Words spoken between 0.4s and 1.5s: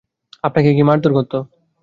আপনাকে কি মারধর করত?